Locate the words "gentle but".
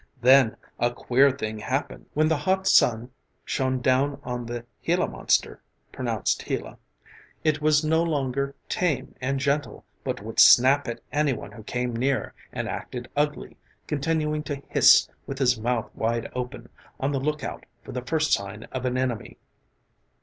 9.39-10.19